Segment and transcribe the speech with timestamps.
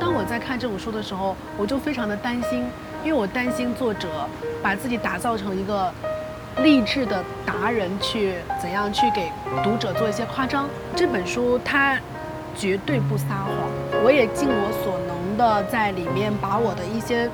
[0.00, 2.64] 当我在看这本书的时候，我就非常的担心，
[3.04, 4.08] 因为我担心作者
[4.62, 5.92] 把自己打造成一个
[6.62, 9.30] 励志的达人，去怎样去给
[9.62, 10.68] 读者做一些夸张。
[10.96, 11.98] 这本书它
[12.56, 17.30] 绝对不撒谎，我也尽我所能的在里面把我的一些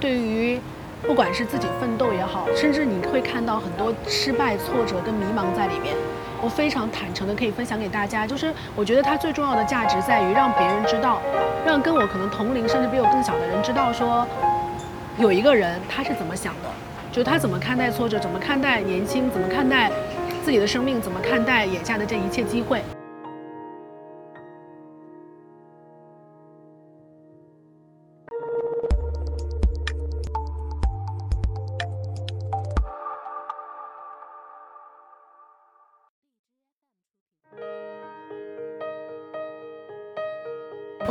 [0.00, 0.60] 对于
[1.06, 5.94] 不管是自己奋斗也好，甚至你会看到很多失败、挫折跟迷茫在里面。
[6.42, 11.20] 我非常坦诚的可以分享给大家，就是我觉得它最重要的价值在于让别人知道，
[11.64, 14.26] 让跟我可能同龄甚至比我更小的人知道说，
[15.16, 16.68] 有一个人他是怎么想的，
[17.12, 19.88] 就是他怎么看待挫折，怎么看待年轻，怎么看待
[20.44, 22.82] 自己的生命，怎么看待眼下的这一切机会。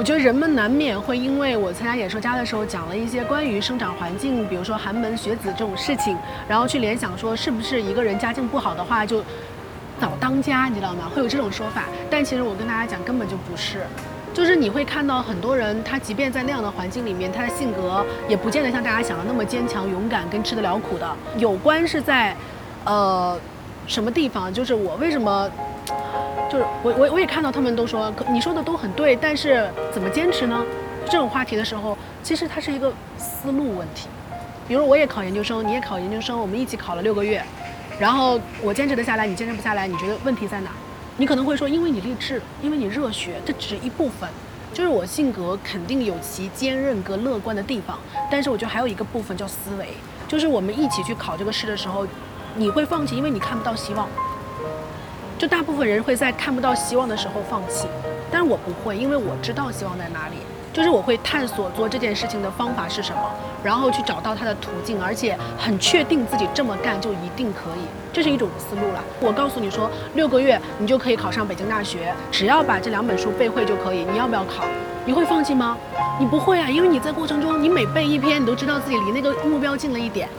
[0.04, 9.24] 我觉得人们难免会因为我参加演说家的时候讲了一些关于生长环境，比如说寒门学子这种事情，然后去联想说是不是一个人家境不好的话就
[10.02, 11.10] 早当家，你知道吗？
[11.16, 11.86] 会有这种说法。
[12.10, 13.80] 但其实我跟大家讲，根本就不是。
[14.34, 21.10] 就是你会看到很多人，他即便在那样的环境里面，他的性格也不见得像大家想的那么坚强、勇敢跟吃得了苦的。
[21.38, 22.36] 有关是在，
[22.84, 23.40] 呃，
[23.88, 24.54] 什么地方？
[24.54, 25.50] 就是我为什么？
[26.54, 30.64] 就是我我我也看到他们都说，你说的都很对，但是怎么坚持呢？
[31.10, 34.08] 这种话题的时候，其实它是一个思路问题。
[34.68, 37.44] 比如我也考研究生，你也考研究生，我们一起考了六个月，
[38.00, 40.70] 然后我坚持得下来，你坚持不下来，你觉得问题在哪？
[41.18, 44.30] 你可能会说，因为你励志，因为你热血，这只是一部分。
[44.72, 47.98] 就是我性格肯定有其坚韧跟乐观的地方，
[48.30, 49.88] 但是我觉得还有一个部分叫思维，
[50.28, 52.06] 就是我们一起去考这个试的时候，
[52.56, 54.08] 你会放弃，因为你看不到希望。
[55.44, 57.86] 就大部分人会在看不到希望的时候放弃，
[58.32, 60.36] 但是我不会，因为我知道希望在哪里。
[60.72, 63.22] 就是我会探索做这件事情的方法是什么，
[63.62, 67.84] 然后去找到它的途径，而且很确定自己这么干就一定可以，
[68.14, 69.04] 这是一种思路了。
[69.20, 74.06] 我告诉你说，六个月你就可以考上北京大学，只要把这两本书背会就可以。
[74.10, 74.64] 你要不要考？
[75.06, 75.78] 你会放弃吗？
[76.18, 80.30] 你不会啊，因为你在过程中，你每背一篇，你都知道自己离那个目标近了一点。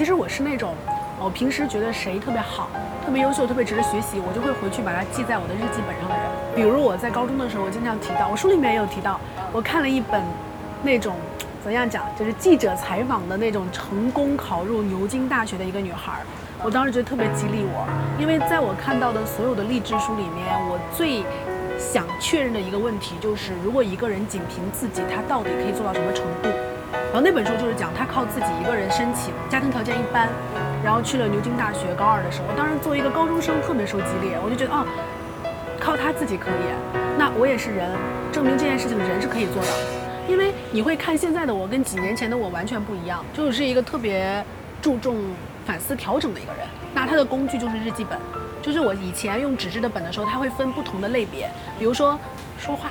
[0.00, 0.74] 其实我是那种，
[1.20, 2.70] 我平时觉得谁特别好、
[3.04, 6.24] 特别优秀、特别值得学习，我就会回去把它记在我的日记本上的人。
[6.56, 9.20] 比如我在高中的时候，我经常提到，我书里面也有提到，
[9.52, 10.22] 我看了一本
[10.82, 11.16] 那种
[11.62, 16.22] 怎样讲，就是记者采访的那种成功考入牛津大学的一个女孩。
[16.64, 17.86] 我当时觉得特别激励我，
[18.18, 21.22] 因为在我看到的所有的励志书里面，我最
[21.78, 26.48] 想确认的一个问题就是，如果一个人仅凭自己，他到底可以做到什么程度？
[26.92, 30.28] 然后那本书就是讲他靠自己一个人申请，家庭条件一般，
[30.84, 31.92] 然后去了牛津大学。
[31.96, 34.86] 高二的时候，当时作为一个高中生特别受激励，我就觉得哦，
[35.78, 36.70] 靠他自己可以，
[37.18, 37.90] 那我也是人，
[38.32, 40.00] 证明这件事情人是可以做到的。
[40.28, 44.44] 因为你会看现在的我跟几年前的我完全不一样，就是一个特别
[44.80, 45.16] 注重
[45.66, 46.64] 反思调整的一个人。
[46.94, 48.18] 那他的工具就是日记本，
[48.62, 52.18] 就是我以前用纸质的本的时候，他会分不同的类别，比如说
[52.58, 52.90] 说话。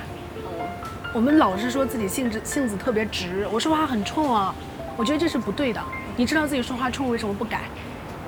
[1.12, 4.54] 我们老是说自己性子性子特别直，我说话很冲啊，
[4.96, 5.82] 我觉得这是不对的。
[6.16, 7.62] 你知道自己说话冲，为什么不改？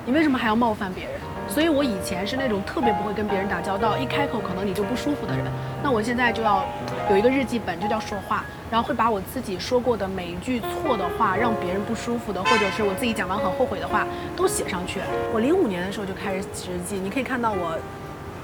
[0.05, 1.13] 你为什么还要冒犯别人？
[1.47, 5.45] 所以我以前是那种特别不会跟别人打交道，一开口可能你就不舒服的人。
[5.81, 6.65] 那我现在就要
[7.09, 14.05] 有一个日记本，就叫说话，然后会把我自己说过的每一句错的话，让别人不舒服的，或者是我自己讲完很后悔的话，
[14.35, 14.99] 都写上去。
[15.33, 17.79] 我零五年的时候就开始写日记，你可以看到我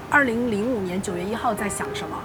[0.08, 2.16] 二零零五年九月一号在想什么。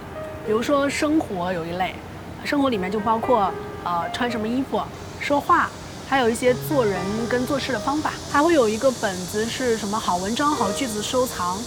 [0.46, 1.96] 比如说生活有一类，
[2.44, 3.52] 生活里面就包括
[3.84, 4.80] 呃穿什么衣服、
[5.20, 5.68] 说话，
[6.08, 8.12] 还有一些做人跟做事的方法。
[8.32, 11.58] 还会有一个本子是什么好文章、好句子收藏，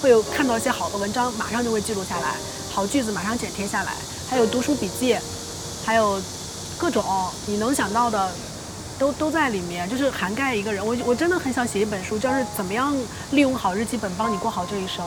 [0.00, 2.36] 会有看到一些好的文章，马上就会记录下来；
[2.72, 3.92] 好句子马上剪贴下来。
[4.30, 5.16] 还有读书笔记，
[5.84, 6.22] 还有
[6.78, 7.02] 各种
[7.46, 8.30] 你能想到的，
[9.00, 10.86] 都都在里面，就是涵盖一个人。
[10.86, 12.96] 我我真的很想写一本书，就是怎么样
[13.32, 15.04] 利用好日记本帮你过好这一生。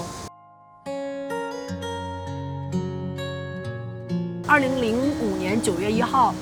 [4.52, 6.36] 二零零五年九月一号，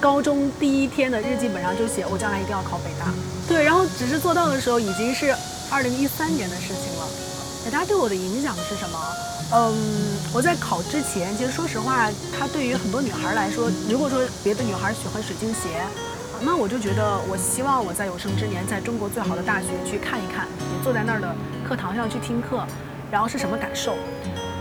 [0.00, 3.06] 高中第一天的日记本上就写我将来一定要考北大。
[3.46, 5.32] 对，然后只是做到的时候已经是
[5.70, 7.06] 二零一三年的事情了。
[7.64, 8.98] 北大对我的影响是什么？
[9.52, 15.86] 嗯，我在考之前，其实说实话，它对于很多女孩来说，如果说别的女孩喜欢水晶鞋，
[16.40, 21.32] 那我就觉得，我希望我在有生之年，在中国最好的大学去看一看，你坐在那儿的
[21.62, 22.66] 课堂上去听课，
[23.08, 23.94] 然后是什么感受。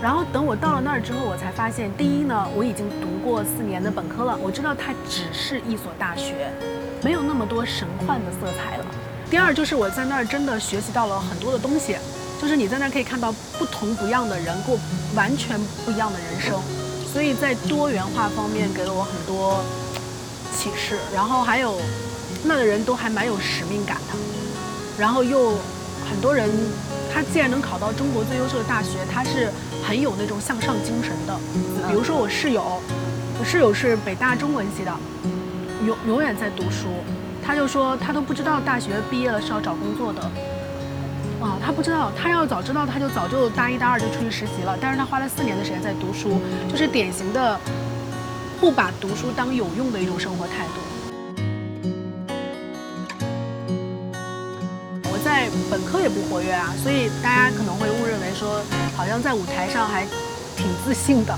[0.05, 6.53] 然后等我到了那儿之后，我才发现，第一呢，我已经读过四年的本科了，我知道它只是一所大学，
[7.01, 8.85] 没有那么多神幻的色彩了。
[9.31, 11.97] 第二就是我在那儿真的学习到了很多的东西。
[12.39, 14.77] 就是你在那儿可以看到不同不样的人过
[15.15, 16.61] 完全不一样的人生，
[17.11, 19.59] 所以在多元化方面给了我很多
[20.53, 20.99] 启示。
[21.15, 21.81] 然后还有
[22.43, 24.13] 那儿的人都还蛮有使命感的，
[24.99, 25.53] 然后又
[26.07, 26.47] 很多人
[27.11, 29.49] 他既然能考到中国最优秀的大学，他是
[29.87, 31.37] 很有那种向上精神的。
[31.87, 32.81] 比如说我室友，
[33.39, 34.91] 我室友是北大中文系的，
[35.85, 36.87] 永永远在读书，
[37.45, 40.21] 他就说他都不知道大学毕业了是要找工作的。
[41.41, 44.75] 啊，他不知道，他要早知道，他就早就大一、大二就出去实习了。
[44.81, 46.39] 但是他花了四年的时间在读书，
[46.71, 47.59] 就是典型的
[48.59, 50.81] 不把读书当有用的一种生活态度。
[55.69, 58.61] 本科也不活跃啊，所以大家可能会误认为说，
[58.95, 60.05] 好像在舞台上还。
[60.57, 61.37] 挺自信的，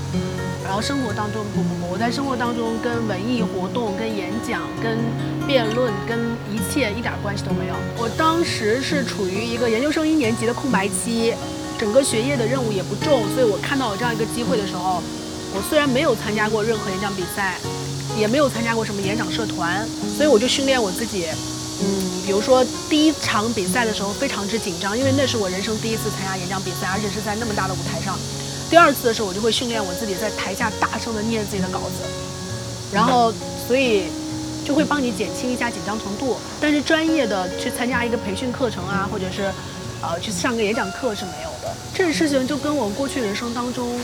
[0.62, 4.96] 然后生活当中不不不，我在生活当中跟文艺活动、跟演讲、跟
[5.44, 6.16] 辩论、跟
[6.54, 7.74] 一切一点关系都没有。
[7.96, 11.34] 我当时是处于一个研究生一年级的空白期，
[11.76, 15.02] 整个学业的任务也不重，所以我看到我这样一个机会的时候，
[15.52, 17.58] 我虽然没有参加过任何演讲比赛，
[18.16, 19.84] 也没有参加过什么演讲社团，
[20.16, 21.26] 所以我就训练我自己，
[21.80, 21.86] 嗯，
[22.26, 28.18] 比如说第一场比赛的时候非常之紧张，因为那是我人生第一次参加演讲比赛，而且是在那么大的舞台上。
[28.68, 32.02] 第二次的时候，我就会训练我自己在台下大声的念自己的稿子，
[32.92, 33.32] 然后
[33.66, 34.08] 所以
[34.64, 36.36] 就会帮你减轻一下紧张程度。
[36.60, 39.50] 但是专业的去参加一个培训课程啊，或者是
[40.02, 41.74] 呃去上个演讲课是没有的。
[41.94, 43.98] 这个事情就跟我过去人生当中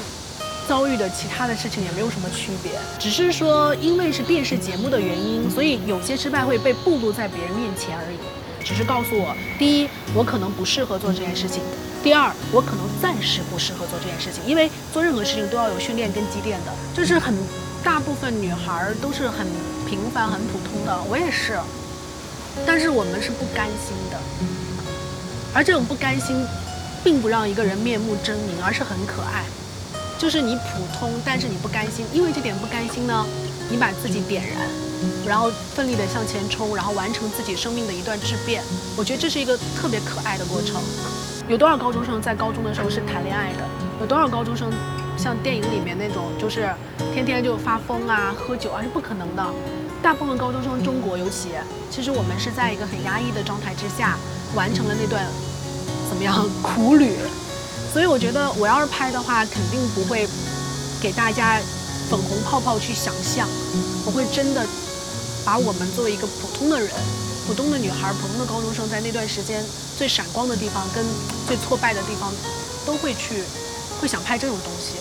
[0.68, 8.16] 遭遇的其他的事情也没有什么区别，只是说因为是电视节目的原因，所以有些失败会被暴露在别人面前而已。
[8.64, 11.62] 只是告诉我，第一，我可能不适合做这件事情。
[12.02, 16.72] 第二，我可能暂时不适合做这件事情，因为做任何事情都要有训练跟积淀的。
[16.94, 17.34] 就是很
[17.82, 19.46] 大部分女孩都是很
[19.86, 21.58] 平凡、很普通的，我也是。
[22.64, 24.18] 但是我们是不甘心的，
[25.52, 26.46] 而这种不甘心，
[27.02, 29.44] 并不让一个人面目狰狞，而是很可爱。
[30.18, 33.26] 就是你普通，但是你不甘心，因为这点不甘心呢，
[33.70, 34.68] 你把自己点燃，
[35.26, 38.62] 然后奋力的向前冲，然后完成自己生命的一段质变。
[38.96, 40.80] 我觉得这是一个特别可爱的过程。
[41.46, 43.58] 有多少高中生在高中的时候是谈恋爱的？
[44.00, 44.72] 有多少高中生
[45.16, 46.72] 像电影里面那种，就是
[47.12, 49.44] 天天就发疯啊、喝酒啊，是不可能的。
[50.02, 51.50] 大部分高中生，中国尤其，
[51.90, 54.16] 其实我们是在一个很压抑的状态之下，
[54.54, 55.26] 完成了那段
[56.08, 57.16] 怎么样苦旅。
[57.94, 60.26] 所以我觉得，我要是拍的话，肯定不会
[61.00, 61.60] 给大家
[62.10, 63.48] 粉红泡泡去想象，
[64.04, 64.66] 我会真的
[65.44, 66.90] 把我们作为一个普通的人。
[67.46, 69.64] 普通的女孩，普通的高中生，在那段时间
[69.96, 71.04] 最闪光的地方跟
[71.46, 72.32] 最挫败的地方，
[72.84, 73.44] 都会去，
[74.00, 74.96] 会想拍这种东西。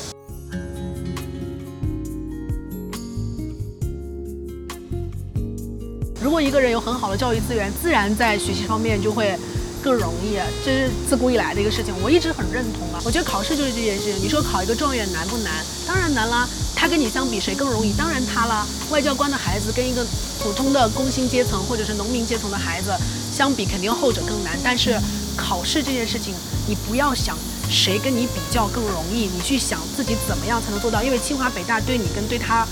[6.21, 9.35] 如果一个人有很好的教育资源，自然在学习方面就会
[9.83, 13.01] 更容易，这是自古以来的一个事情，我一直很认同啊。
[13.03, 14.15] 我觉得考试就是这件事情。
[14.23, 15.53] 你说考一个状元难不难？
[15.85, 16.47] 当然难啦。
[16.73, 17.91] 他跟你相比，谁更容易？
[17.93, 18.65] 当然他了。
[18.89, 20.05] 外交官的孩子跟一个
[20.41, 22.91] 普通的工薪阶层或者是农民阶层的孩子
[23.31, 24.57] 相比，肯定后者更难。
[24.63, 24.97] 但是
[25.35, 26.33] 考试这件事情，
[26.67, 27.37] 你不要想
[27.69, 31.03] 谁跟你比较更容易，你去想自己怎么样才能做到。
[31.03, 32.65] 因为清华北大对你跟对他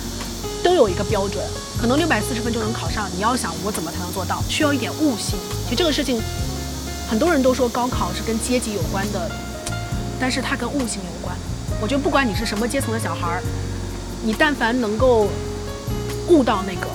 [0.63, 1.43] 都有一个标准，
[1.79, 3.09] 可能六百四十分就能考上。
[3.15, 5.37] 你要想我怎么才能做到，需要一点悟性。
[5.65, 6.21] 其实这个事情，
[7.11, 9.29] 很多人都说高考是跟阶级有关的，
[10.17, 11.35] 但是它跟悟性有关。
[11.81, 13.43] 我觉得不管你是什么阶层的小孩儿。
[14.23, 15.27] 你但凡能够
[16.29, 16.87] 悟到那个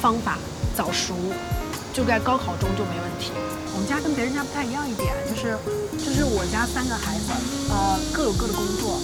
[0.00, 0.38] 方法，
[0.74, 1.14] 早熟，
[1.92, 3.30] 就在高考中就没问题。
[3.72, 5.54] 我们家跟别人家不太一样一点，就是
[6.02, 7.30] 就是我家三个孩子，
[7.70, 8.98] 呃，各有各的工作，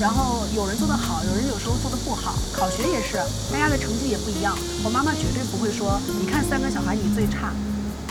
[0.00, 2.34] 然后有人做得好，有人有时候做得不好。
[2.52, 3.22] 考学也是，
[3.52, 4.58] 大家的成绩也不一样。
[4.82, 7.52] 我妈妈绝对不会说，你看三个小孩你最差，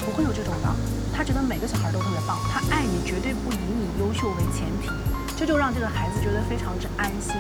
[0.10, 0.68] 不会有这种的。
[1.14, 4.90] 他觉得每个小孩都特别棒，他爱你绝对不以你优秀为前提，
[5.38, 7.36] 这就让这个孩子觉得非常之安心。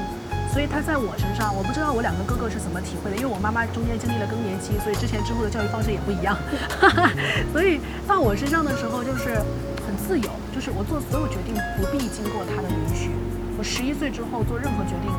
[0.53, 6.37] 所以他在我身上，我不知道我两个哥哥是怎么体会的，因为我妈妈中间经历了更年期，所以之前之后的教育方式也不一样。
[7.53, 9.41] 所以放我身上的时候就是
[9.85, 13.09] 很自由，就是我做所有决定不必经过他的允许。
[13.57, 15.11] 我十一岁之后做任何决定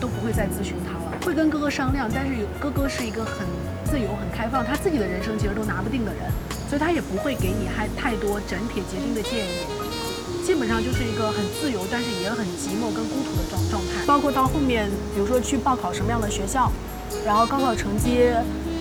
[0.00, 3.46] 都不会再咨询他了，会跟哥哥商量，但是有哥哥是一个很
[3.84, 6.22] 自由、很开放，他自己的人生其实都拿不定的人，
[6.72, 9.60] 所以他也不会给你还太多斩铁截钉的建议。
[10.42, 14.06] 基本上就是一个很自由，但是也很寂寞跟孤独的状状态。
[14.06, 16.72] 包括到后面，比如说去报考什么样的学校，
[17.26, 18.30] 然后高考成绩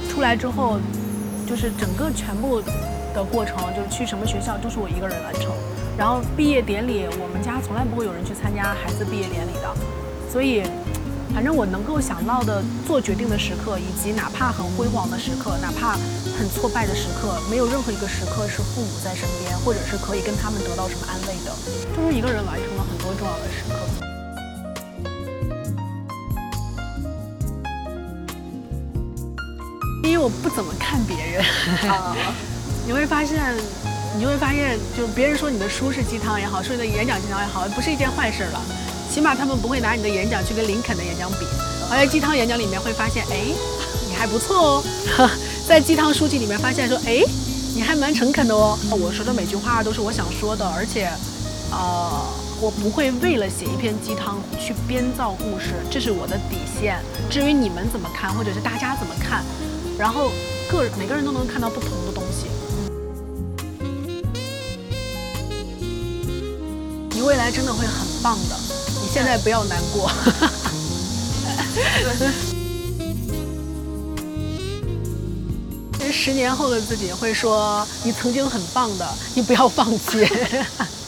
[0.10, 0.80] 出来之后，
[1.46, 2.62] 就是整个全部
[3.14, 5.52] 的过程，就是去什么学校都是我一个人完成。
[5.98, 9.76] 然后毕业典礼，我们家从来不会有人去参加孩子毕业典礼的，
[10.32, 10.64] 所以。
[11.34, 15.94] 反正我能够想到的做决定的时刻，以及哪怕很辉煌的时刻，哪怕
[16.38, 21.52] 很挫败的时刻，没有任何一个时刻是父母在身边，或者是可以跟他们得到什么安慰的，
[21.96, 23.76] 就是一个人完成了很多重要的时刻。
[30.04, 31.46] 因为我不怎么看别人，
[32.86, 33.56] 你会发现，
[34.16, 38.62] 你就会发现，就别人说你的书是鸡汤也好，说你的演讲鸡汤也好，不是一件坏事了。
[39.12, 41.46] 起码他们不会拿你的演讲去跟林肯的演讲比，
[41.92, 43.44] 而在鸡汤演讲里面会发现，哎，
[44.08, 44.84] 你还不错哦，
[45.68, 47.22] 在鸡汤书籍里面发现说，哎，
[47.76, 48.80] 你还蛮诚恳的哦。
[48.90, 51.12] 我说的每句话都是我想说的，而且，
[51.72, 52.24] 呃，
[52.62, 56.98] 我不会为了写一篇鸡汤去编造故事，这是我的底线。
[57.30, 59.44] 至于你们怎么看，或者是大家怎么看，
[60.00, 60.32] 然后
[60.72, 62.48] 个每个人都能看到不同的东西。
[67.10, 68.71] 你未来真的会很棒的。
[69.14, 70.10] 现在不要难过。
[76.00, 80.26] 其实十年后的自己会说：“你曾经很棒的，你不要放弃。”